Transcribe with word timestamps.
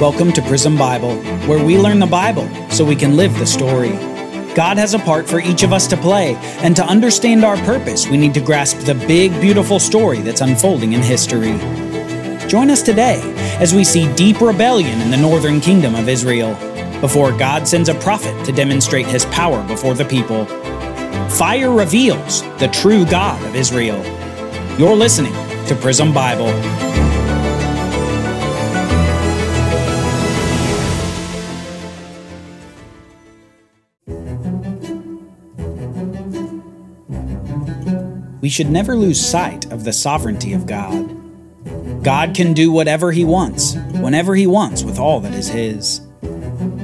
Welcome 0.00 0.32
to 0.32 0.40
Prism 0.40 0.78
Bible, 0.78 1.14
where 1.46 1.62
we 1.62 1.76
learn 1.76 1.98
the 1.98 2.06
Bible 2.06 2.48
so 2.70 2.86
we 2.86 2.96
can 2.96 3.18
live 3.18 3.38
the 3.38 3.44
story. 3.44 3.90
God 4.54 4.78
has 4.78 4.94
a 4.94 4.98
part 4.98 5.28
for 5.28 5.40
each 5.40 5.62
of 5.62 5.74
us 5.74 5.86
to 5.88 5.96
play, 5.98 6.36
and 6.62 6.74
to 6.76 6.82
understand 6.82 7.44
our 7.44 7.58
purpose, 7.58 8.08
we 8.08 8.16
need 8.16 8.32
to 8.32 8.40
grasp 8.40 8.78
the 8.86 8.94
big, 8.94 9.30
beautiful 9.42 9.78
story 9.78 10.20
that's 10.20 10.40
unfolding 10.40 10.94
in 10.94 11.02
history. 11.02 11.52
Join 12.48 12.70
us 12.70 12.80
today 12.80 13.20
as 13.60 13.74
we 13.74 13.84
see 13.84 14.10
deep 14.14 14.40
rebellion 14.40 15.02
in 15.02 15.10
the 15.10 15.18
northern 15.18 15.60
kingdom 15.60 15.94
of 15.94 16.08
Israel 16.08 16.54
before 17.02 17.36
God 17.36 17.68
sends 17.68 17.90
a 17.90 17.94
prophet 17.96 18.46
to 18.46 18.52
demonstrate 18.52 19.04
his 19.04 19.26
power 19.26 19.62
before 19.68 19.92
the 19.92 20.06
people. 20.06 20.46
Fire 21.28 21.70
reveals 21.70 22.40
the 22.56 22.70
true 22.72 23.04
God 23.04 23.44
of 23.44 23.54
Israel. 23.54 24.02
You're 24.78 24.96
listening 24.96 25.34
to 25.66 25.76
Prism 25.78 26.14
Bible. 26.14 27.09
Should 38.50 38.70
never 38.70 38.94
lose 38.96 39.20
sight 39.20 39.70
of 39.72 39.84
the 39.84 39.92
sovereignty 39.92 40.52
of 40.52 40.66
God. 40.66 41.16
God 42.02 42.34
can 42.34 42.54
do 42.54 42.70
whatever 42.72 43.12
He 43.12 43.24
wants, 43.24 43.74
whenever 43.92 44.34
He 44.34 44.46
wants, 44.46 44.82
with 44.82 44.98
all 44.98 45.20
that 45.20 45.34
is 45.34 45.48
His. 45.48 46.00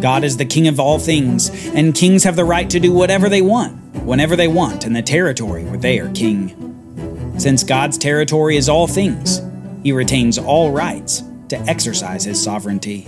God 0.01 0.25
is 0.25 0.37
the 0.37 0.45
King 0.45 0.69
of 0.69 0.79
all 0.79 0.99
things, 0.99 1.51
and 1.75 1.95
kings 1.95 2.25
have 2.25 2.37
the 2.37 2.45
right 2.45 2.69
to 2.71 2.81
do 2.81 2.93
whatever 2.93 3.29
they 3.29 3.43
want, 3.43 3.75
whenever 4.03 4.37
they 4.37 4.49
want, 4.49 4.85
in 4.85 4.93
the 4.93 5.03
territory 5.03 5.65
where 5.65 5.79
they 5.79 5.99
are 5.99 6.11
king. 6.11 7.35
Since 7.39 7.65
God's 7.65 7.99
territory 7.99 8.57
is 8.57 8.69
all 8.69 8.87
things, 8.87 9.41
He 9.83 9.93
retains 9.93 10.39
all 10.39 10.71
rights 10.71 11.23
to 11.49 11.59
exercise 11.61 12.25
His 12.25 12.43
sovereignty. 12.43 13.07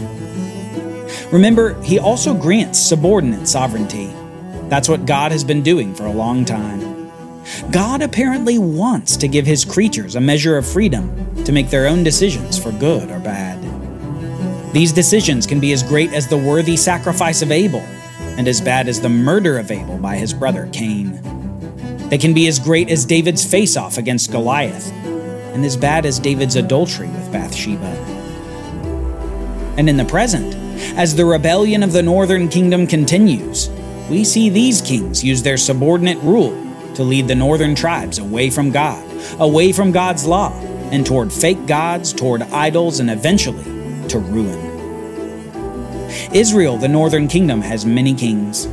Remember, 1.31 1.81
He 1.83 1.99
also 1.99 2.35
grants 2.35 2.79
subordinate 2.79 3.49
sovereignty. 3.49 4.11
That's 4.69 4.89
what 4.89 5.07
God 5.07 5.33
has 5.33 5.45
been 5.45 5.63
doing 5.63 5.95
for 5.95 6.07
a 6.07 6.13
long 6.13 6.45
time. 6.45 6.88
God 7.71 8.03
apparently 8.03 8.59
wants 8.59 9.17
to 9.19 9.29
give 9.29 9.47
his 9.47 9.65
creatures 9.65 10.17
a 10.17 10.21
measure 10.21 10.57
of 10.57 10.67
freedom 10.67 11.45
to 11.45 11.53
make 11.53 11.71
their 11.71 11.87
own 11.87 12.03
decisions 12.05 12.59
for 12.59 12.73
good 12.73 13.11
or 13.11 13.19
bad. 13.21 13.59
These 14.73 14.93
decisions 14.93 15.47
can 15.47 15.61
be 15.61 15.73
as 15.73 15.83
great 15.83 16.13
as 16.13 16.29
the 16.29 16.37
worthy 16.37 16.77
sacrifice 16.77 17.43
of 17.43 17.51
Abel, 17.51 17.81
and 18.37 18.47
as 18.47 18.61
bad 18.61 18.87
as 18.87 19.01
the 19.01 19.09
murder 19.09 19.59
of 19.59 19.71
Abel 19.71 19.99
by 19.99 20.17
his 20.17 20.35
brother 20.35 20.69
Cain. 20.73 21.21
They 22.11 22.19
can 22.19 22.35
be 22.35 22.49
as 22.49 22.59
great 22.59 22.91
as 22.91 23.05
David's 23.05 23.45
face 23.45 23.77
off 23.77 23.99
against 23.99 24.31
Goliath, 24.31 24.93
and 25.55 25.65
as 25.65 25.77
bad 25.77 26.07
as 26.07 26.19
David's 26.19 26.57
adultery 26.57 27.09
with 27.09 27.33
Bathsheba. 27.33 27.87
And 29.77 29.89
in 29.89 29.97
the 29.97 30.05
present, 30.05 30.55
as 30.97 31.15
the 31.15 31.25
rebellion 31.25 31.83
of 31.83 31.93
the 31.93 32.03
northern 32.03 32.49
kingdom 32.49 32.87
continues, 32.87 33.71
we 34.11 34.23
see 34.23 34.51
these 34.51 34.81
kings 34.81 35.25
use 35.25 35.43
their 35.43 35.57
subordinate 35.57 36.19
rule 36.19 36.68
to 36.99 37.05
lead 37.05 37.29
the 37.29 37.35
northern 37.35 37.77
tribes 37.77 38.19
away 38.19 38.51
from 38.51 38.73
God, 38.73 39.01
away 39.39 39.71
from 39.71 39.93
God's 39.93 40.27
law, 40.27 40.53
and 40.91 41.07
toward 41.07 41.33
fake 41.33 41.65
gods, 41.65 42.13
toward 42.13 42.43
idols, 42.43 42.99
and 42.99 43.09
eventually 43.09 43.63
to 44.09 44.19
ruin. 44.19 44.59
Israel, 46.33 46.77
the 46.77 46.89
northern 46.89 47.29
kingdom, 47.29 47.61
has 47.61 47.87
many 47.87 48.13
kings, 48.15 48.67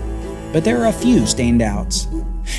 but 0.51 0.63
there 0.63 0.81
are 0.81 0.87
a 0.87 0.91
few 0.91 1.19
standouts. 1.21 2.11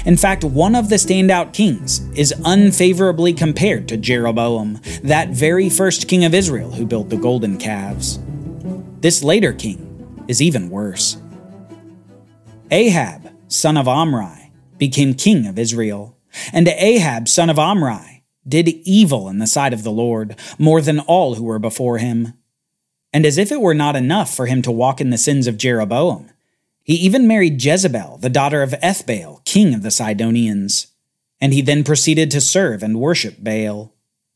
In 0.07 0.17
fact, 0.17 0.45
one 0.45 0.77
of 0.77 0.89
the 0.89 0.95
standout 0.95 1.53
kings 1.53 2.09
is 2.17 2.33
unfavorably 2.45 3.33
compared 3.33 3.89
to 3.89 3.97
Jeroboam, 3.97 4.81
that 5.03 5.31
very 5.31 5.69
first 5.69 6.07
king 6.07 6.25
of 6.25 6.33
Israel 6.33 6.71
who 6.71 6.87
built 6.87 7.09
the 7.09 7.17
golden 7.17 7.59
calves. 7.59 8.21
This 9.01 9.25
later 9.25 9.53
king 9.53 10.25
is 10.29 10.41
even 10.41 10.71
worse. 10.71 11.17
Ahab, 12.71 13.33
son 13.49 13.77
of 13.77 13.89
Omri, 13.89 14.36
became 14.79 15.15
king 15.15 15.47
of 15.47 15.59
Israel. 15.59 16.17
And 16.53 16.69
Ahab, 16.69 17.29
son 17.29 17.51
of 17.51 17.59
Omri, 17.59 18.25
did 18.47 18.69
evil 18.69 19.29
in 19.29 19.39
the 19.39 19.47
sight 19.47 19.73
of 19.73 19.83
the 19.83 19.91
Lord, 19.91 20.37
more 20.59 20.81
than 20.81 21.01
all 21.01 21.35
who 21.35 21.45
were 21.45 21.59
before 21.59 21.99
him. 21.99 22.35
And 23.13 23.25
as 23.25 23.39
if 23.39 23.51
it 23.51 23.61
were 23.61 23.75
not 23.75 23.97
enough 23.97 24.35
for 24.35 24.47
him 24.47 24.63
to 24.63 24.71
walk 24.71 25.01
in 25.01 25.11
the 25.11 25.19
sins 25.19 25.47
of 25.47 25.59
Jeroboam, 25.59 26.31
he 26.83 26.95
even 26.95 27.27
married 27.27 27.63
Jezebel, 27.63 28.19
the 28.19 28.29
daughter 28.29 28.63
of 28.63 28.71
Ethbaal, 28.83 29.45
king 29.45 29.75
of 29.75 29.83
the 29.83 29.91
Sidonians. 29.91 30.89
And 31.41 31.53
he 31.53 31.61
then 31.61 31.83
proceeded 31.83 32.31
to 32.31 32.41
serve 32.41 32.83
and 32.83 33.01
worship 33.01 33.43
Baal. 33.43 33.93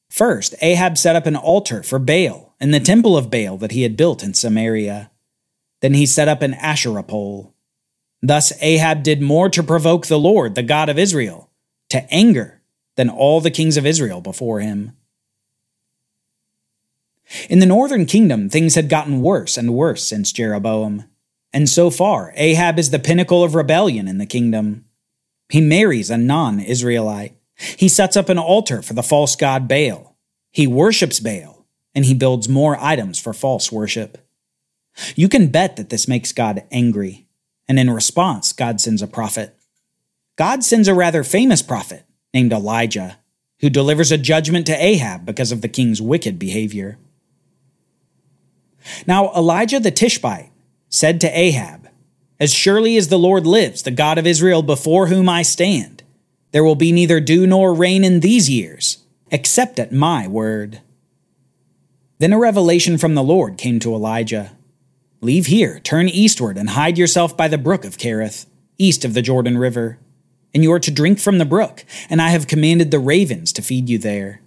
First, 0.09 0.57
Ahab 0.61 0.99
set 0.99 1.15
up 1.15 1.27
an 1.27 1.37
altar 1.37 1.85
for 1.85 2.01
Baal 2.01 2.55
in 2.61 2.73
the 2.73 2.81
temple 2.81 3.17
of 3.17 3.31
Baal 3.31 3.57
that 3.59 3.71
he 3.71 3.83
had 3.83 3.97
built 3.97 4.25
in 4.25 4.35
Samaria. 4.35 5.11
Then 5.81 5.95
he 5.95 6.05
set 6.07 6.27
up 6.27 6.43
an 6.43 6.55
Asherah 6.55 7.05
pole. 7.05 7.55
Thus 8.23 8.53
Ahab 8.61 9.03
did 9.03 9.23
more 9.23 9.49
to 9.51 9.63
provoke 9.63 10.07
the 10.07 10.19
Lord, 10.19 10.55
the 10.55 10.63
God 10.63 10.89
of 10.89 10.99
Israel, 10.99 11.51
to 11.89 12.07
anger 12.13 12.61
than 12.97 13.09
all 13.09 13.41
the 13.41 13.51
kings 13.51 13.77
of 13.77 13.87
Israel 13.87 14.21
before 14.21 14.61
him. 14.61 14.97
In 17.49 17.61
the 17.61 17.67
northern 17.67 18.07
kingdom, 18.07 18.49
things 18.49 18.75
had 18.75 18.89
gotten 18.89 19.23
worse 19.23 19.57
and 19.57 19.75
worse 19.75 20.05
since 20.05 20.33
Jeroboam. 20.33 21.05
And 21.53 21.69
so 21.69 21.91
far, 21.91 22.33
Ahab 22.37 22.79
is 22.79 22.91
the 22.91 22.99
pinnacle 22.99 23.43
of 23.43 23.55
rebellion 23.55 24.09
in 24.09 24.19
the 24.19 24.27
kingdom. 24.27 24.85
He 25.49 25.61
marries 25.61 26.11
a 26.11 26.19
non 26.19 26.61
Israelite. 26.61 27.37
He 27.57 27.89
sets 27.89 28.17
up 28.17 28.29
an 28.29 28.39
altar 28.39 28.83
for 28.83 28.95
the 28.95 29.03
false 29.03 29.37
god 29.37 29.69
Baal. 29.69 30.17
He 30.51 30.67
worships 30.67 31.21
Baal, 31.21 31.67
and 31.95 32.05
he 32.05 32.15
builds 32.15 32.49
more 32.49 32.77
items 32.81 33.19
for 33.21 33.33
false 33.33 33.71
worship. 33.71 34.19
You 35.15 35.29
can 35.29 35.49
bet 35.49 35.77
that 35.77 35.91
this 35.91 36.09
makes 36.09 36.33
God 36.33 36.65
angry 36.71 37.29
and 37.71 37.79
in 37.79 37.89
response, 37.89 38.53
God 38.53 38.81
sends 38.81 39.01
a 39.01 39.07
prophet. 39.07 39.57
God 40.35 40.65
sends 40.65 40.89
a 40.89 40.95
rather 40.95 41.23
famous 41.23 41.63
prophet 41.63 42.03
named 42.35 42.53
Elijah, 42.53 43.19
who 43.61 43.71
delivers 43.71 44.11
a 44.11 44.19
judgment 44.19 44.67
to 44.67 44.85
Ahab 44.85 45.25
because 45.25 45.53
of 45.53 45.61
the 45.61 45.69
king's 45.69 46.03
wicked 46.03 46.37
behavior. 46.37 46.99
Now, 49.07 49.33
Elijah 49.35 49.79
the 49.79 49.93
Tishbite 49.93 50.51
said 50.89 51.21
to 51.21 51.39
Ahab, 51.39 51.89
As 52.41 52.53
surely 52.53 52.97
as 52.97 53.07
the 53.07 53.21
Lord 53.21 53.47
lives, 53.47 53.85
the 53.85 53.93
God 53.93 54.19
of 54.19 54.27
Israel 54.27 54.63
before 54.63 55.07
whom 55.07 55.29
I 55.29 55.43
stand, 55.43 56.03
there 56.51 56.65
will 56.65 56.75
be 56.75 56.91
neither 56.91 57.21
dew 57.21 57.47
nor 57.47 57.73
rain 57.73 58.03
in 58.03 58.19
these 58.19 58.51
years, 58.51 58.99
except 59.31 59.79
at 59.79 59.93
my 59.93 60.27
word. 60.27 60.81
Then 62.19 62.33
a 62.33 62.39
revelation 62.41 62.99
from 62.99 63.15
the 63.15 63.23
Lord 63.23 63.59
came 63.59 63.79
to 63.79 63.95
Elijah. 63.95 64.57
Leave 65.23 65.47
here, 65.47 65.81
turn 65.81 66.09
eastward, 66.09 66.57
and 66.57 66.71
hide 66.71 66.97
yourself 66.97 67.37
by 67.37 67.47
the 67.47 67.59
brook 67.59 67.85
of 67.85 67.99
Kerith, 67.99 68.47
east 68.79 69.05
of 69.05 69.13
the 69.13 69.21
Jordan 69.21 69.59
River. 69.59 69.99
And 70.55 70.63
you 70.63 70.73
are 70.73 70.81
to 70.81 70.91
drink 70.91 71.19
from 71.19 71.37
the 71.37 71.45
brook, 71.45 71.85
and 72.09 72.23
I 72.23 72.31
have 72.31 72.47
commanded 72.47 72.91
the 72.91 72.99
ravens 72.99 73.53
to 73.53 73.63
feed 73.63 73.91
you 73.91 73.99
there. 73.99 74.41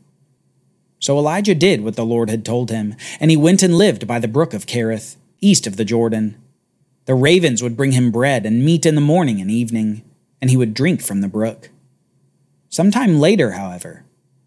So 1.00 1.18
Elijah 1.18 1.54
did 1.54 1.84
what 1.84 1.96
the 1.96 2.06
Lord 2.06 2.30
had 2.30 2.44
told 2.44 2.72
him, 2.72 2.96
and 3.20 3.30
he 3.30 3.38
went 3.38 3.62
and 3.62 3.78
lived 3.78 4.08
by 4.08 4.18
the 4.18 4.28
brook 4.28 4.54
of 4.54 4.66
Kerith, 4.66 5.18
east 5.42 5.68
of 5.68 5.78
the 5.78 5.86
Jordan. 5.86 6.42
The 7.06 7.14
ravens 7.14 7.62
would 7.62 7.78
bring 7.78 7.92
him 7.92 8.12
bread 8.12 8.46
and 8.46 8.66
meat 8.66 8.86
in 8.86 8.96
the 8.96 9.02
morning 9.02 9.40
and 9.40 9.52
evening, 9.52 10.04
and 10.42 10.50
he 10.50 10.58
would 10.58 10.74
drink 10.74 11.04
from 11.04 11.22
the 11.22 11.28
brook. 11.28 11.70
Some 12.70 12.90
time 12.90 13.20
later, 13.20 13.52
however, 13.52 14.06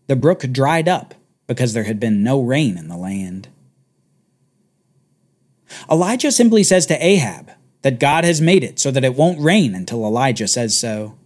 the 0.09 0.17
brook 0.17 0.41
dried 0.51 0.89
up 0.89 1.15
because 1.47 1.73
there 1.73 1.85
had 1.85 2.01
been 2.01 2.25
no 2.25 2.41
rain 2.41 2.77
in 2.77 2.89
the 2.89 2.97
land. 2.97 3.49
Elijah 5.91 6.33
simply 6.33 6.63
says 6.63 6.87
to 6.87 7.05
Ahab 7.05 7.53
that 7.83 8.01
God 8.01 8.25
has 8.25 8.41
made 8.41 8.65
it 8.65 8.79
so 8.79 8.91
that 8.91 9.05
it 9.05 9.15
won't 9.15 9.41
rain 9.41 9.75
until 9.75 10.05
Elijah 10.05 10.49
says 10.49 10.79
so. 10.79 11.17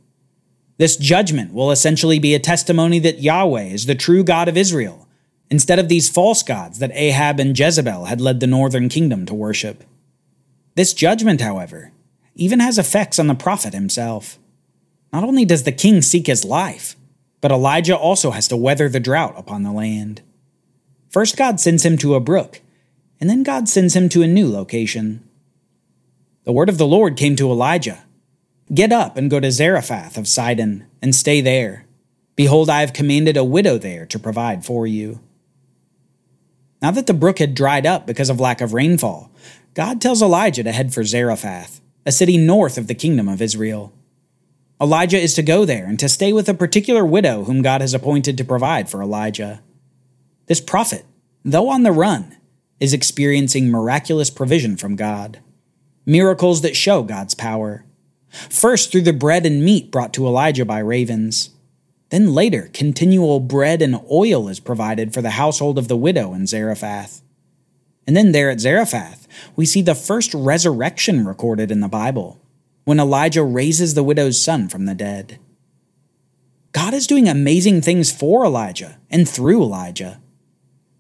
This 0.77 0.97
judgment 0.97 1.53
will 1.53 1.71
essentially 1.71 2.19
be 2.19 2.35
a 2.35 2.39
testimony 2.39 2.99
that 3.01 3.23
Yahweh 3.23 3.65
is 3.65 3.87
the 3.87 3.95
true 3.95 4.25
God 4.25 4.49
of 4.49 4.57
Israel, 4.57 5.07
instead 5.51 5.79
of 5.79 5.89
these 5.89 6.09
false 6.09 6.43
gods 6.43 6.79
that 6.79 6.93
Ahab 6.95 7.41
and 7.41 7.59
Jezebel 7.59 8.07
had 8.07 8.21
led 8.21 8.41
the 8.41 8.47
northern 8.47 8.89
kingdom 8.89 9.27
to 9.27 9.35
worship. 9.35 9.85
This 10.77 10.95
judgment, 10.95 11.41
however, 11.41 11.93
even 12.35 12.61
has 12.61 12.79
effects 12.79 13.19
on 13.19 13.27
the 13.27 13.35
prophet 13.35 13.75
himself. 13.75 14.39
Not 15.13 15.25
only 15.25 15.45
does 15.45 15.65
the 15.65 15.73
king 15.73 16.03
seek 16.03 16.27
his 16.27 16.45
life, 16.45 16.97
but 17.41 17.51
Elijah 17.51 17.97
also 17.97 18.31
has 18.31 18.49
to 18.49 18.57
weather 18.57 18.89
the 18.89 19.01
drought 19.01 19.35
upon 19.37 19.63
the 19.63 19.73
land. 19.73 20.23
First, 21.09 21.37
God 21.37 21.59
sends 21.59 21.85
him 21.85 21.99
to 21.99 22.15
a 22.15 22.21
brook 22.21 22.61
and 23.21 23.29
then 23.29 23.43
God 23.43 23.69
sends 23.69 23.95
him 23.95 24.09
to 24.09 24.23
a 24.23 24.27
new 24.27 24.49
location. 24.49 25.23
The 26.45 26.53
word 26.53 26.69
of 26.69 26.79
the 26.79 26.87
Lord 26.87 27.17
came 27.17 27.37
to 27.37 27.51
Elijah 27.51 28.05
Get 28.73 28.93
up 28.93 29.17
and 29.17 29.29
go 29.29 29.41
to 29.41 29.51
Zarephath 29.51 30.17
of 30.17 30.29
Sidon, 30.29 30.87
and 31.03 31.13
stay 31.13 31.41
there. 31.41 31.87
Behold, 32.37 32.71
I 32.71 32.81
have 32.81 32.93
commanded 32.93 33.37
a 33.37 33.45
widow 33.45 33.79
there 33.79 34.07
to 34.07 34.19
provide 34.19 34.65
for 34.65 34.87
you. 34.87 35.21
Now 36.81 36.93
that 36.93 37.09
the 37.09 37.15
brook 37.15 37.41
had 37.41 37.55
dried 37.55 37.85
up 37.85 38.07
because 38.07 38.31
of 38.31 38.39
lack 38.39 38.61
of 38.61 38.73
rainfall, 38.73 39.33
God 39.75 40.01
tells 40.01 40.23
Elijah 40.23 40.63
to 40.63 40.73
head 40.73 40.95
for 40.95 41.03
Zarephath, 41.05 41.81
a 42.07 42.13
city 42.13 42.37
north 42.37 42.79
of 42.79 42.87
the 42.87 42.95
kingdom 42.95 43.29
of 43.29 43.43
Israel. 43.43 43.93
Elijah 44.81 45.19
is 45.19 45.35
to 45.35 45.43
go 45.43 45.65
there 45.65 45.87
and 45.87 45.99
to 45.99 46.09
stay 46.09 46.33
with 46.33 46.49
a 46.49 46.55
particular 46.55 47.05
widow 47.05 47.45
whom 47.45 47.63
God 47.63 47.81
has 47.81 47.93
appointed 47.93 48.39
to 48.39 48.45
provide 48.45 48.89
for 48.89 49.03
Elijah. 49.03 49.63
This 50.47 50.61
prophet, 50.61 51.05
though 51.45 51.69
on 51.69 51.83
the 51.83 51.93
run, 51.93 52.37
is 52.81 52.93
experiencing 52.95 53.71
miraculous 53.71 54.31
provision 54.31 54.77
from 54.77 54.97
God, 54.97 55.41
miracles 56.07 56.63
that 56.63 56.75
show 56.75 57.03
God's 57.03 57.35
power. 57.35 57.85
First, 58.31 58.91
through 58.91 59.03
the 59.03 59.13
bread 59.13 59.45
and 59.45 59.63
meat 59.63 59.91
brought 59.91 60.15
to 60.15 60.27
Elijah 60.27 60.65
by 60.65 60.79
ravens. 60.79 61.51
Then 62.09 62.35
later, 62.35 62.71
continual 62.73 63.39
bread 63.39 63.83
and 63.83 64.01
oil 64.11 64.49
is 64.49 64.59
provided 64.59 65.13
for 65.13 65.23
the 65.23 65.31
household 65.31 65.79
of 65.79 65.89
the 65.89 65.97
widow 65.97 66.33
in 66.33 66.47
Zarephath. 66.47 67.23
And 68.07 68.17
then 68.17 68.33
there 68.33 68.51
at 68.51 68.61
Zarephath, 68.61 69.29
we 69.55 69.67
see 69.67 69.83
the 69.83 69.95
first 69.95 70.35
resurrection 70.35 71.27
recorded 71.27 71.71
in 71.71 71.81
the 71.81 71.89
Bible, 71.89 72.41
when 72.85 72.99
Elijah 72.99 73.45
raises 73.45 73.95
the 73.95 74.03
widow's 74.03 74.43
son 74.43 74.69
from 74.69 74.87
the 74.87 74.95
dead. 74.95 75.39
God 76.73 76.95
is 76.95 77.07
doing 77.07 77.29
amazing 77.29 77.83
things 77.83 78.11
for 78.13 78.45
Elijah 78.45 78.99
and 79.11 79.29
through 79.29 79.63
Elijah. 79.63 80.21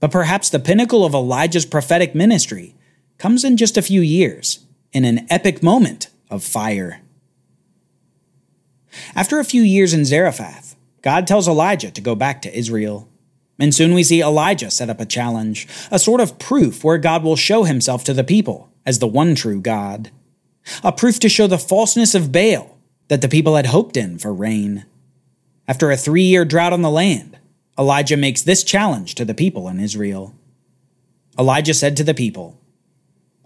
But 0.00 0.10
perhaps 0.10 0.48
the 0.48 0.58
pinnacle 0.58 1.04
of 1.04 1.14
Elijah's 1.14 1.66
prophetic 1.66 2.14
ministry 2.14 2.74
comes 3.18 3.44
in 3.44 3.56
just 3.56 3.76
a 3.76 3.82
few 3.82 4.00
years, 4.00 4.64
in 4.92 5.04
an 5.04 5.26
epic 5.30 5.62
moment 5.62 6.08
of 6.30 6.42
fire. 6.42 7.02
After 9.14 9.38
a 9.38 9.44
few 9.44 9.62
years 9.62 9.92
in 9.92 10.04
Zarephath, 10.04 10.74
God 11.02 11.26
tells 11.26 11.46
Elijah 11.46 11.90
to 11.90 12.00
go 12.00 12.14
back 12.14 12.42
to 12.42 12.56
Israel. 12.56 13.08
And 13.58 13.74
soon 13.74 13.94
we 13.94 14.02
see 14.02 14.22
Elijah 14.22 14.70
set 14.70 14.90
up 14.90 15.00
a 15.00 15.06
challenge, 15.06 15.68
a 15.90 15.98
sort 15.98 16.20
of 16.20 16.38
proof 16.38 16.82
where 16.82 16.98
God 16.98 17.22
will 17.22 17.36
show 17.36 17.64
himself 17.64 18.04
to 18.04 18.14
the 18.14 18.24
people 18.24 18.70
as 18.86 18.98
the 18.98 19.06
one 19.06 19.34
true 19.34 19.60
God. 19.60 20.10
A 20.82 20.92
proof 20.92 21.20
to 21.20 21.28
show 21.28 21.46
the 21.46 21.58
falseness 21.58 22.14
of 22.14 22.32
Baal 22.32 22.78
that 23.08 23.20
the 23.20 23.28
people 23.28 23.56
had 23.56 23.66
hoped 23.66 23.96
in 23.96 24.18
for 24.18 24.32
rain. 24.32 24.86
After 25.68 25.90
a 25.90 25.96
three 25.96 26.22
year 26.22 26.44
drought 26.44 26.72
on 26.72 26.82
the 26.82 26.90
land, 26.90 27.38
Elijah 27.80 28.16
makes 28.16 28.42
this 28.42 28.62
challenge 28.62 29.14
to 29.16 29.24
the 29.24 29.34
people 29.34 29.66
in 29.68 29.80
Israel. 29.80 30.34
Elijah 31.38 31.74
said 31.74 31.96
to 31.96 32.04
the 32.04 32.14
people, 32.14 32.60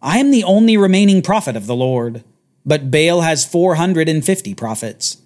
I 0.02 0.18
am 0.18 0.30
the 0.30 0.44
only 0.44 0.76
remaining 0.76 1.22
prophet 1.22 1.56
of 1.56 1.66
the 1.66 1.76
Lord, 1.76 2.24
but 2.66 2.90
Baal 2.90 3.20
has 3.20 3.46
450 3.46 4.54
prophets. 4.54 5.18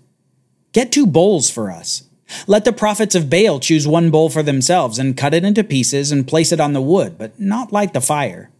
Get 0.72 0.92
two 0.92 1.06
bowls 1.06 1.50
for 1.50 1.70
us 1.70 2.08
let 2.46 2.64
the 2.64 2.72
prophets 2.72 3.14
of 3.14 3.30
Baal 3.30 3.58
choose 3.60 3.86
one 3.86 4.10
bowl 4.10 4.28
for 4.28 4.42
themselves 4.42 4.98
and 4.98 5.16
cut 5.16 5.34
it 5.34 5.44
into 5.44 5.64
pieces 5.64 6.12
and 6.12 6.26
place 6.26 6.52
it 6.52 6.60
on 6.60 6.72
the 6.72 6.82
wood, 6.82 7.16
but 7.18 7.40
not 7.40 7.72
light 7.72 7.92
the 7.92 8.00
fire. 8.00 8.50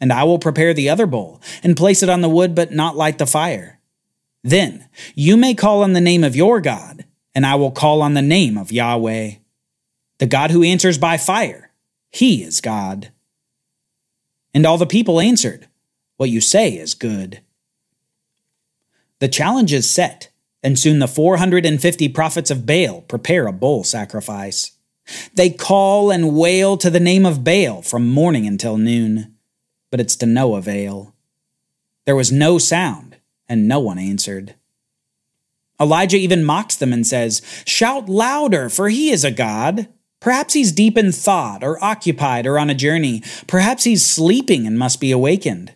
And 0.00 0.12
I 0.12 0.24
will 0.24 0.38
prepare 0.38 0.74
the 0.74 0.90
other 0.90 1.06
bowl 1.06 1.40
and 1.62 1.76
place 1.76 2.02
it 2.02 2.10
on 2.10 2.20
the 2.20 2.28
wood, 2.28 2.54
but 2.54 2.72
not 2.72 2.96
light 2.96 3.18
the 3.18 3.26
fire. 3.26 3.80
Then 4.44 4.88
you 5.14 5.36
may 5.36 5.54
call 5.54 5.82
on 5.82 5.94
the 5.94 6.00
name 6.00 6.22
of 6.22 6.36
your 6.36 6.60
God, 6.60 7.04
and 7.34 7.46
I 7.46 7.54
will 7.54 7.70
call 7.70 8.02
on 8.02 8.14
the 8.14 8.22
name 8.22 8.58
of 8.58 8.70
Yahweh. 8.70 9.32
The 10.18 10.26
God 10.26 10.50
who 10.50 10.62
answers 10.62 10.98
by 10.98 11.16
fire, 11.16 11.70
he 12.10 12.42
is 12.42 12.60
God. 12.60 13.10
And 14.54 14.64
all 14.64 14.78
the 14.78 14.86
people 14.86 15.20
answered, 15.20 15.68
What 16.16 16.30
you 16.30 16.40
say 16.40 16.70
is 16.70 16.94
good. 16.94 17.40
The 19.18 19.28
challenge 19.28 19.72
is 19.72 19.88
set 19.88 20.30
and 20.66 20.76
soon 20.76 20.98
the 20.98 21.06
450 21.06 22.08
prophets 22.08 22.50
of 22.50 22.66
Baal 22.66 23.02
prepare 23.02 23.46
a 23.46 23.52
bull 23.52 23.84
sacrifice. 23.84 24.72
They 25.34 25.48
call 25.48 26.10
and 26.10 26.36
wail 26.36 26.76
to 26.78 26.90
the 26.90 26.98
name 26.98 27.24
of 27.24 27.44
Baal 27.44 27.82
from 27.82 28.08
morning 28.08 28.48
until 28.48 28.76
noon, 28.76 29.36
but 29.92 30.00
it's 30.00 30.16
to 30.16 30.26
no 30.26 30.56
avail. 30.56 31.14
There 32.04 32.16
was 32.16 32.32
no 32.32 32.58
sound, 32.58 33.16
and 33.48 33.68
no 33.68 33.78
one 33.78 34.00
answered. 34.00 34.56
Elijah 35.80 36.16
even 36.16 36.42
mocks 36.42 36.74
them 36.74 36.92
and 36.92 37.06
says, 37.06 37.42
Shout 37.64 38.08
louder, 38.08 38.68
for 38.68 38.88
he 38.88 39.10
is 39.10 39.22
a 39.22 39.30
god. 39.30 39.86
Perhaps 40.26 40.54
he's 40.54 40.72
deep 40.72 40.98
in 40.98 41.12
thought, 41.12 41.62
or 41.62 41.82
occupied, 41.84 42.48
or 42.48 42.58
on 42.58 42.68
a 42.68 42.74
journey. 42.74 43.22
Perhaps 43.46 43.84
he's 43.84 44.04
sleeping 44.04 44.66
and 44.66 44.76
must 44.76 45.00
be 45.00 45.12
awakened. 45.12 45.72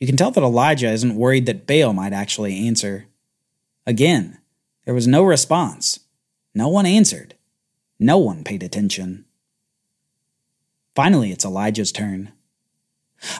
You 0.00 0.06
can 0.06 0.16
tell 0.16 0.30
that 0.30 0.42
Elijah 0.42 0.90
isn't 0.90 1.14
worried 1.14 1.44
that 1.44 1.66
Baal 1.66 1.92
might 1.92 2.14
actually 2.14 2.66
answer. 2.66 3.04
Again, 3.86 4.38
there 4.86 4.94
was 4.94 5.06
no 5.06 5.22
response. 5.22 6.00
No 6.54 6.68
one 6.68 6.86
answered. 6.86 7.34
No 8.00 8.16
one 8.16 8.44
paid 8.44 8.62
attention. 8.62 9.26
Finally, 10.94 11.30
it's 11.30 11.44
Elijah's 11.44 11.92
turn. 11.92 12.32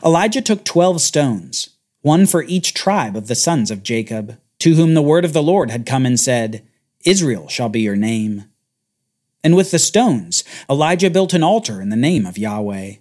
Elijah 0.05 0.43
took 0.43 0.67
twelve 0.67 1.01
stones, 1.01 1.71
one 2.03 2.27
for 2.27 2.43
each 2.43 2.75
tribe 2.75 3.17
of 3.17 3.27
the 3.27 3.35
sons 3.35 3.71
of 3.71 3.83
Jacob, 3.83 4.39
to 4.59 4.75
whom 4.75 4.93
the 4.93 5.01
word 5.01 5.25
of 5.25 5.33
the 5.33 5.43
Lord 5.43 5.71
had 5.71 5.87
come 5.87 6.05
and 6.05 6.21
said, 6.21 6.63
Israel 7.07 7.49
shall 7.49 7.71
be 7.71 7.81
your 7.81 7.97
name. 7.97 8.45
And 9.49 9.57
with 9.57 9.71
the 9.71 9.79
stones, 9.79 10.45
Elijah 10.69 11.09
built 11.09 11.33
an 11.33 11.43
altar 11.43 11.81
in 11.81 11.89
the 11.89 11.97
name 11.97 12.27
of 12.27 12.37
Yahweh. 12.37 12.97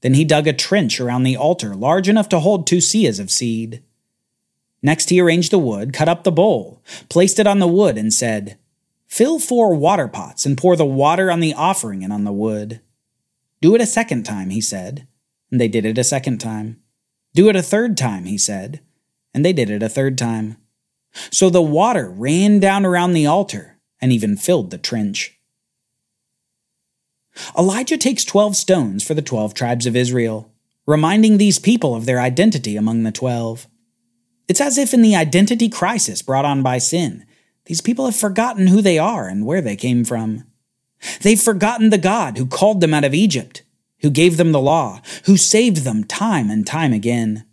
Then 0.00 0.14
he 0.14 0.24
dug 0.24 0.48
a 0.48 0.52
trench 0.52 0.98
around 0.98 1.22
the 1.22 1.36
altar 1.36 1.76
large 1.76 2.08
enough 2.08 2.28
to 2.30 2.40
hold 2.40 2.66
two 2.66 2.78
seahs 2.78 3.20
of 3.20 3.30
seed. 3.30 3.80
Next, 4.82 5.10
he 5.10 5.20
arranged 5.20 5.52
the 5.52 5.60
wood, 5.60 5.92
cut 5.92 6.08
up 6.08 6.24
the 6.24 6.32
bowl, 6.32 6.82
placed 7.08 7.38
it 7.38 7.46
on 7.46 7.60
the 7.60 7.68
wood, 7.68 7.96
and 7.96 8.12
said, 8.12 8.58
Fill 9.06 9.38
four 9.38 9.72
water 9.76 10.08
pots 10.08 10.44
and 10.44 10.58
pour 10.58 10.74
the 10.74 10.84
water 10.84 11.30
on 11.30 11.38
the 11.38 11.54
offering 11.54 12.02
and 12.02 12.12
on 12.12 12.24
the 12.24 12.32
wood. 12.32 12.80
Do 13.60 13.76
it 13.76 13.80
a 13.80 13.86
second 13.86 14.24
time, 14.24 14.50
he 14.50 14.60
said. 14.60 15.06
And 15.52 15.60
they 15.60 15.68
did 15.68 15.84
it 15.84 15.98
a 15.98 16.02
second 16.02 16.38
time. 16.38 16.80
Do 17.32 17.48
it 17.48 17.54
a 17.54 17.62
third 17.62 17.96
time, 17.96 18.24
he 18.24 18.38
said. 18.38 18.80
And 19.32 19.44
they 19.44 19.52
did 19.52 19.70
it 19.70 19.84
a 19.84 19.88
third 19.88 20.18
time. 20.18 20.56
So 21.30 21.48
the 21.48 21.62
water 21.62 22.10
ran 22.10 22.58
down 22.58 22.84
around 22.84 23.12
the 23.12 23.26
altar 23.26 23.78
and 24.00 24.12
even 24.12 24.36
filled 24.36 24.72
the 24.72 24.76
trench. 24.78 25.36
Elijah 27.56 27.96
takes 27.96 28.24
12 28.24 28.56
stones 28.56 29.04
for 29.04 29.14
the 29.14 29.22
12 29.22 29.54
tribes 29.54 29.86
of 29.86 29.96
Israel, 29.96 30.52
reminding 30.86 31.38
these 31.38 31.58
people 31.58 31.94
of 31.94 32.06
their 32.06 32.20
identity 32.20 32.76
among 32.76 33.02
the 33.02 33.12
12. 33.12 33.66
It's 34.48 34.60
as 34.60 34.78
if 34.78 34.92
in 34.92 35.02
the 35.02 35.14
identity 35.14 35.68
crisis 35.68 36.22
brought 36.22 36.44
on 36.44 36.62
by 36.62 36.78
sin, 36.78 37.24
these 37.66 37.80
people 37.80 38.06
have 38.06 38.16
forgotten 38.16 38.66
who 38.66 38.82
they 38.82 38.98
are 38.98 39.28
and 39.28 39.46
where 39.46 39.60
they 39.60 39.76
came 39.76 40.04
from. 40.04 40.44
They've 41.22 41.40
forgotten 41.40 41.90
the 41.90 41.98
God 41.98 42.36
who 42.36 42.46
called 42.46 42.80
them 42.80 42.92
out 42.92 43.04
of 43.04 43.14
Egypt, 43.14 43.62
who 44.00 44.10
gave 44.10 44.36
them 44.36 44.52
the 44.52 44.60
law, 44.60 45.00
who 45.26 45.36
saved 45.36 45.78
them 45.78 46.04
time 46.04 46.50
and 46.50 46.66
time 46.66 46.92
again. 46.92 47.46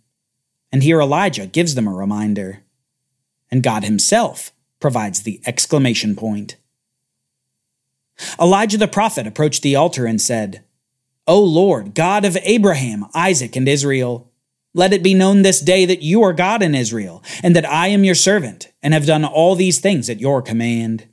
And 0.72 0.82
here 0.82 1.00
Elijah 1.00 1.46
gives 1.46 1.74
them 1.74 1.86
a 1.86 1.94
reminder. 1.94 2.64
And 3.50 3.62
God 3.62 3.84
himself 3.84 4.52
provides 4.80 5.22
the 5.22 5.40
exclamation 5.46 6.16
point. 6.16 6.56
Elijah 8.40 8.78
the 8.78 8.88
prophet 8.88 9.26
approached 9.26 9.62
the 9.62 9.76
altar 9.76 10.06
and 10.06 10.20
said, 10.20 10.64
O 11.26 11.40
Lord, 11.42 11.94
God 11.94 12.24
of 12.24 12.38
Abraham, 12.42 13.06
Isaac, 13.14 13.54
and 13.54 13.68
Israel, 13.68 14.30
let 14.74 14.92
it 14.92 15.02
be 15.02 15.14
known 15.14 15.42
this 15.42 15.60
day 15.60 15.84
that 15.84 16.02
you 16.02 16.22
are 16.22 16.32
God 16.32 16.62
in 16.62 16.74
Israel, 16.74 17.22
and 17.42 17.54
that 17.56 17.68
I 17.68 17.88
am 17.88 18.04
your 18.04 18.14
servant, 18.14 18.72
and 18.82 18.94
have 18.94 19.06
done 19.06 19.24
all 19.24 19.54
these 19.54 19.80
things 19.80 20.08
at 20.08 20.20
your 20.20 20.40
command. 20.40 21.06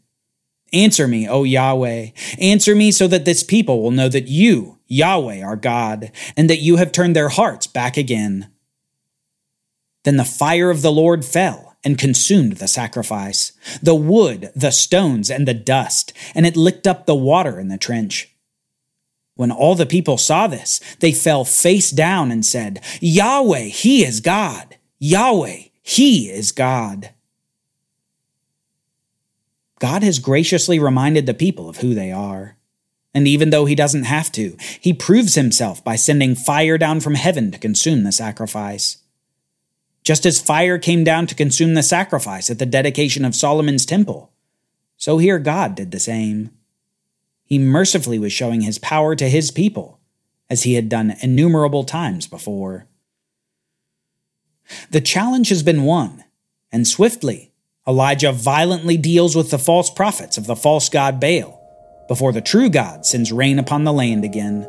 Answer 0.73 1.07
me, 1.07 1.27
O 1.27 1.43
Yahweh. 1.43 2.09
Answer 2.39 2.75
me 2.75 2.91
so 2.91 3.07
that 3.07 3.25
this 3.25 3.43
people 3.43 3.81
will 3.81 3.91
know 3.91 4.09
that 4.09 4.27
you, 4.27 4.79
Yahweh, 4.87 5.41
are 5.41 5.55
God, 5.55 6.11
and 6.35 6.49
that 6.49 6.59
you 6.59 6.77
have 6.77 6.91
turned 6.91 7.15
their 7.15 7.29
hearts 7.29 7.67
back 7.67 7.97
again. 7.97 8.51
Then 10.03 10.17
the 10.17 10.23
fire 10.23 10.69
of 10.69 10.81
the 10.81 10.91
Lord 10.91 11.25
fell 11.25 11.74
and 11.85 11.97
consumed 11.97 12.53
the 12.53 12.67
sacrifice, 12.67 13.53
the 13.81 13.95
wood, 13.95 14.51
the 14.55 14.71
stones, 14.71 15.29
and 15.29 15.47
the 15.47 15.53
dust, 15.53 16.11
and 16.33 16.45
it 16.45 16.57
licked 16.57 16.87
up 16.87 17.05
the 17.05 17.15
water 17.15 17.59
in 17.59 17.69
the 17.69 17.77
trench. 17.77 18.35
When 19.35 19.51
all 19.51 19.75
the 19.75 19.85
people 19.85 20.17
saw 20.17 20.47
this, 20.47 20.81
they 20.99 21.11
fell 21.11 21.45
face 21.45 21.91
down 21.91 22.31
and 22.31 22.45
said, 22.45 22.81
Yahweh, 22.99 23.65
He 23.65 24.03
is 24.03 24.19
God. 24.19 24.77
Yahweh, 24.97 25.65
He 25.83 26.29
is 26.29 26.51
God. 26.51 27.11
God 29.79 30.03
has 30.03 30.19
graciously 30.19 30.79
reminded 30.79 31.25
the 31.25 31.33
people 31.33 31.69
of 31.69 31.77
who 31.77 31.93
they 31.93 32.11
are. 32.11 32.57
And 33.13 33.27
even 33.27 33.49
though 33.49 33.65
he 33.65 33.75
doesn't 33.75 34.03
have 34.03 34.31
to, 34.33 34.57
he 34.81 34.93
proves 34.93 35.35
himself 35.35 35.83
by 35.83 35.95
sending 35.95 36.35
fire 36.35 36.77
down 36.77 36.99
from 36.99 37.15
heaven 37.15 37.51
to 37.51 37.57
consume 37.57 38.03
the 38.03 38.11
sacrifice. 38.11 38.97
Just 40.05 40.25
as 40.25 40.39
fire 40.39 40.77
came 40.77 41.03
down 41.03 41.27
to 41.27 41.35
consume 41.35 41.73
the 41.73 41.83
sacrifice 41.83 42.49
at 42.49 42.59
the 42.59 42.65
dedication 42.65 43.25
of 43.25 43.35
Solomon's 43.35 43.85
temple, 43.85 44.31
so 44.95 45.17
here 45.17 45.39
God 45.39 45.75
did 45.75 45.91
the 45.91 45.99
same 45.99 46.51
he 47.45 47.59
mercifully 47.59 48.17
was 48.17 48.33
showing 48.33 48.61
his 48.61 48.79
power 48.79 49.15
to 49.15 49.29
his 49.29 49.51
people, 49.51 49.99
as 50.49 50.63
he 50.63 50.73
had 50.73 50.89
done 50.89 51.15
innumerable 51.21 51.83
times 51.83 52.27
before. 52.27 52.87
The 54.89 55.01
challenge 55.01 55.49
has 55.49 55.61
been 55.61 55.83
won, 55.83 56.23
and 56.71 56.87
swiftly, 56.87 57.51
Elijah 57.87 58.31
violently 58.31 58.97
deals 58.97 59.35
with 59.35 59.51
the 59.51 59.59
false 59.59 59.91
prophets 59.91 60.39
of 60.39 60.47
the 60.47 60.55
false 60.55 60.89
god 60.89 61.19
Baal 61.19 61.61
before 62.07 62.31
the 62.31 62.41
true 62.41 62.69
God 62.69 63.05
sends 63.05 63.31
rain 63.31 63.59
upon 63.59 63.83
the 63.83 63.93
land 63.93 64.25
again. 64.25 64.61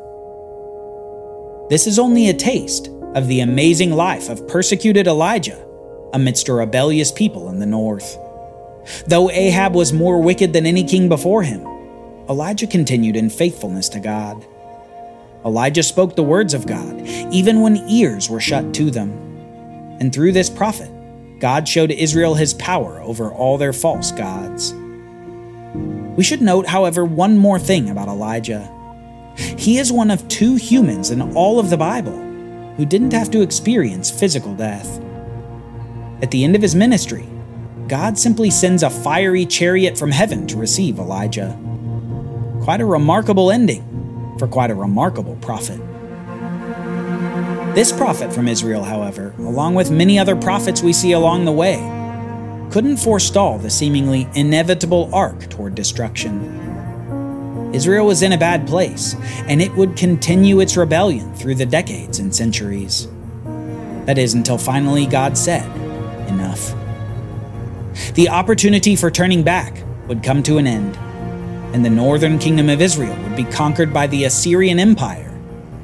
This 1.70 1.86
is 1.86 1.98
only 1.98 2.28
a 2.28 2.34
taste 2.34 2.88
of 3.16 3.26
the 3.28 3.40
amazing 3.40 3.92
life 3.92 4.28
of 4.28 4.46
persecuted 4.46 5.06
Elijah 5.06 5.66
amidst 6.12 6.48
a 6.48 6.52
rebellious 6.52 7.10
people 7.10 7.48
in 7.48 7.58
the 7.58 7.66
north. 7.66 8.18
Though 9.06 9.30
Ahab 9.30 9.74
was 9.74 9.92
more 9.92 10.20
wicked 10.20 10.52
than 10.52 10.66
any 10.66 10.84
king 10.84 11.08
before 11.08 11.42
him, 11.42 11.66
Elijah 12.28 12.66
continued 12.66 13.16
in 13.16 13.30
faithfulness 13.30 13.88
to 13.88 14.00
God. 14.00 14.44
Elijah 15.46 15.82
spoke 15.82 16.14
the 16.14 16.22
words 16.22 16.52
of 16.52 16.66
God, 16.66 17.00
even 17.32 17.62
when 17.62 17.88
ears 17.88 18.28
were 18.28 18.38
shut 18.38 18.74
to 18.74 18.90
them. 18.90 19.10
And 19.98 20.12
through 20.12 20.32
this 20.32 20.50
prophet, 20.50 20.90
God 21.40 21.66
showed 21.66 21.90
Israel 21.90 22.34
his 22.34 22.52
power 22.52 23.00
over 23.00 23.32
all 23.32 23.56
their 23.56 23.72
false 23.72 24.12
gods. 24.12 24.74
We 26.16 26.24
should 26.24 26.42
note, 26.42 26.66
however, 26.66 27.04
one 27.04 27.38
more 27.38 27.58
thing 27.58 27.88
about 27.88 28.08
Elijah. 28.08 28.70
He 29.36 29.78
is 29.78 29.90
one 29.90 30.10
of 30.10 30.28
two 30.28 30.56
humans 30.56 31.10
in 31.10 31.34
all 31.34 31.58
of 31.58 31.70
the 31.70 31.76
Bible 31.78 32.25
who 32.76 32.84
didn't 32.84 33.12
have 33.12 33.30
to 33.30 33.42
experience 33.42 34.10
physical 34.10 34.54
death. 34.54 35.00
At 36.22 36.30
the 36.30 36.44
end 36.44 36.56
of 36.56 36.62
his 36.62 36.74
ministry, 36.74 37.26
God 37.88 38.18
simply 38.18 38.50
sends 38.50 38.82
a 38.82 38.90
fiery 38.90 39.46
chariot 39.46 39.96
from 39.96 40.10
heaven 40.10 40.46
to 40.48 40.56
receive 40.56 40.98
Elijah. 40.98 41.58
Quite 42.62 42.80
a 42.80 42.86
remarkable 42.86 43.50
ending 43.50 44.36
for 44.38 44.48
quite 44.48 44.70
a 44.70 44.74
remarkable 44.74 45.36
prophet. 45.36 45.80
This 47.74 47.92
prophet 47.92 48.32
from 48.32 48.48
Israel, 48.48 48.82
however, 48.82 49.34
along 49.38 49.74
with 49.74 49.90
many 49.90 50.18
other 50.18 50.34
prophets 50.34 50.82
we 50.82 50.92
see 50.92 51.12
along 51.12 51.44
the 51.44 51.52
way, 51.52 51.76
couldn't 52.70 52.96
forestall 52.96 53.58
the 53.58 53.70
seemingly 53.70 54.26
inevitable 54.34 55.08
arc 55.14 55.48
toward 55.48 55.74
destruction. 55.74 56.65
Israel 57.72 58.06
was 58.06 58.22
in 58.22 58.32
a 58.32 58.38
bad 58.38 58.66
place, 58.66 59.14
and 59.48 59.60
it 59.60 59.74
would 59.74 59.96
continue 59.96 60.60
its 60.60 60.76
rebellion 60.76 61.34
through 61.34 61.56
the 61.56 61.66
decades 61.66 62.18
and 62.18 62.34
centuries. 62.34 63.08
That 64.04 64.18
is, 64.18 64.34
until 64.34 64.58
finally 64.58 65.06
God 65.06 65.36
said, 65.36 65.64
Enough. 66.28 66.74
The 68.14 68.28
opportunity 68.28 68.96
for 68.96 69.10
turning 69.10 69.42
back 69.42 69.82
would 70.08 70.22
come 70.22 70.42
to 70.44 70.58
an 70.58 70.66
end 70.66 70.98
and 71.76 71.84
the 71.84 71.90
northern 71.90 72.38
kingdom 72.38 72.70
of 72.70 72.80
Israel 72.80 73.14
would 73.22 73.36
be 73.36 73.44
conquered 73.44 73.92
by 73.92 74.06
the 74.06 74.24
Assyrian 74.24 74.78
Empire 74.78 75.30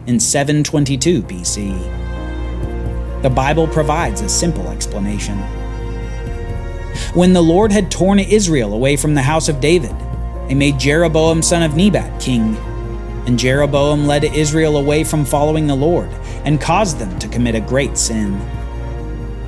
in 0.07 0.19
722 0.19 1.23
BC. 1.25 3.21
The 3.23 3.29
Bible 3.29 3.69
provides 3.69 4.23
a 4.23 4.29
simple 4.29 4.69
explanation. 4.69 5.37
When 7.13 7.35
the 7.35 7.43
Lord 7.43 7.73
had 7.73 7.91
torn 7.91 8.21
Israel 8.21 8.73
away 8.73 8.97
from 8.97 9.15
the 9.15 9.21
house 9.21 9.51
of 9.51 9.61
David, 9.61 9.95
he 10.53 10.59
made 10.59 10.79
Jeroboam 10.79 11.41
son 11.41 11.63
of 11.63 11.77
Nebat 11.77 12.21
king. 12.21 12.59
And 13.27 13.39
Jeroboam 13.39 14.07
led 14.07 14.23
Israel 14.23 14.77
away 14.77 15.03
from 15.03 15.25
following 15.25 15.67
the 15.67 15.75
Lord 15.75 16.11
and 16.45 16.61
caused 16.61 16.99
them 16.99 17.19
to 17.21 17.29
commit 17.29 17.55
a 17.55 17.61
great 17.61 17.97
sin. 17.97 18.39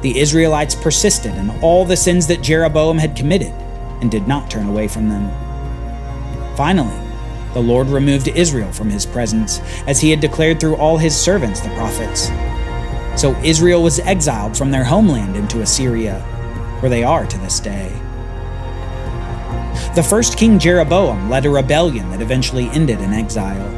The 0.01 0.19
Israelites 0.19 0.75
persisted 0.75 1.35
in 1.35 1.51
all 1.61 1.85
the 1.85 1.95
sins 1.95 2.27
that 2.29 2.41
Jeroboam 2.41 2.97
had 2.97 3.17
committed 3.17 3.53
and 4.01 4.11
did 4.11 4.27
not 4.27 4.51
turn 4.51 4.67
away 4.67 4.89
from 4.89 5.11
them. 5.11 5.31
Finally, 6.57 6.99
the 7.53 7.61
Lord 7.61 7.89
removed 7.89 8.29
Israel 8.29 8.73
from 8.73 8.89
his 8.89 9.05
presence, 9.05 9.61
as 9.87 10.01
he 10.01 10.09
had 10.09 10.21
declared 10.21 10.59
through 10.59 10.77
all 10.77 10.97
his 10.97 11.15
servants 11.15 11.61
the 11.61 11.69
prophets. 11.75 12.31
So 13.21 13.39
Israel 13.45 13.83
was 13.83 14.01
exiled 14.01 14.57
from 14.57 14.71
their 14.71 14.85
homeland 14.85 15.37
into 15.37 15.61
Assyria, 15.61 16.21
where 16.81 16.89
they 16.89 17.05
are 17.05 17.27
to 17.27 17.39
this 17.41 17.61
day. 17.61 17.93
The 19.95 20.03
first 20.03 20.37
king 20.37 20.59
Jeroboam 20.59 21.31
led 21.31 21.47
a 21.47 21.51
rebellion 21.51 22.11
that 22.11 22.21
eventually 22.21 22.69
ended 22.71 23.01
in 23.01 23.13
exile. 23.13 23.71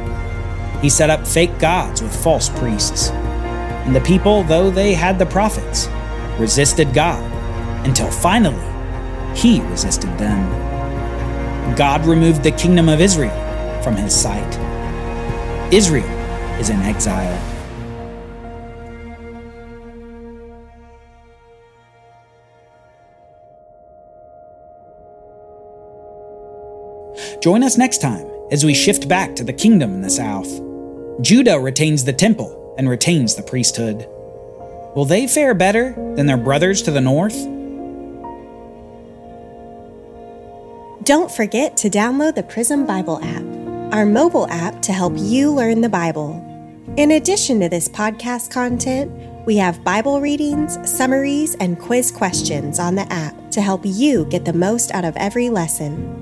He 0.81 0.89
set 0.89 1.11
up 1.11 1.27
fake 1.27 1.59
gods 1.59 2.01
with 2.01 2.23
false 2.23 2.49
priests. 2.49 3.09
And 3.09 3.95
the 3.95 4.01
people, 4.01 4.41
though 4.41 4.71
they 4.71 4.95
had 4.95 5.19
the 5.19 5.27
prophets, 5.27 5.87
resisted 6.39 6.91
God 6.91 7.23
until 7.85 8.09
finally 8.09 8.65
he 9.35 9.61
resisted 9.61 10.09
them. 10.17 11.75
God 11.75 12.03
removed 12.07 12.41
the 12.41 12.51
kingdom 12.51 12.89
of 12.89 12.99
Israel 12.99 13.83
from 13.83 13.95
his 13.95 14.15
sight. 14.15 14.57
Israel 15.71 16.09
is 16.59 16.71
in 16.71 16.79
exile. 16.81 17.56
Join 27.41 27.63
us 27.63 27.77
next 27.77 28.01
time 28.01 28.27
as 28.51 28.65
we 28.65 28.73
shift 28.73 29.07
back 29.07 29.35
to 29.35 29.43
the 29.43 29.53
kingdom 29.53 29.93
in 29.93 30.01
the 30.01 30.09
south. 30.09 30.49
Judah 31.21 31.59
retains 31.59 32.03
the 32.03 32.13
temple 32.13 32.75
and 32.77 32.89
retains 32.89 33.35
the 33.35 33.43
priesthood. 33.43 34.07
Will 34.95 35.05
they 35.05 35.27
fare 35.27 35.53
better 35.53 35.93
than 36.15 36.25
their 36.25 36.37
brothers 36.37 36.81
to 36.83 36.91
the 36.91 37.01
north? 37.01 37.37
Don't 41.03 41.31
forget 41.31 41.77
to 41.77 41.89
download 41.89 42.35
the 42.35 42.43
Prism 42.43 42.85
Bible 42.85 43.19
app, 43.21 43.93
our 43.93 44.05
mobile 44.05 44.47
app 44.49 44.81
to 44.81 44.91
help 44.91 45.13
you 45.15 45.51
learn 45.51 45.81
the 45.81 45.89
Bible. 45.89 46.43
In 46.97 47.11
addition 47.11 47.59
to 47.59 47.69
this 47.69 47.87
podcast 47.87 48.49
content, 48.49 49.11
we 49.45 49.57
have 49.57 49.83
Bible 49.83 50.19
readings, 50.19 50.77
summaries, 50.89 51.55
and 51.59 51.79
quiz 51.79 52.11
questions 52.11 52.79
on 52.79 52.95
the 52.95 53.11
app 53.13 53.51
to 53.51 53.61
help 53.61 53.81
you 53.83 54.25
get 54.25 54.43
the 54.43 54.53
most 54.53 54.91
out 54.91 55.05
of 55.05 55.15
every 55.17 55.49
lesson. 55.49 56.16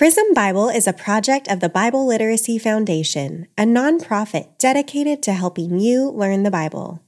Prism 0.00 0.32
Bible 0.32 0.70
is 0.70 0.86
a 0.86 0.94
project 0.94 1.46
of 1.46 1.60
the 1.60 1.68
Bible 1.68 2.06
Literacy 2.06 2.58
Foundation, 2.58 3.46
a 3.58 3.64
nonprofit 3.64 4.56
dedicated 4.56 5.22
to 5.24 5.34
helping 5.34 5.78
you 5.78 6.08
learn 6.08 6.42
the 6.42 6.50
Bible. 6.50 7.02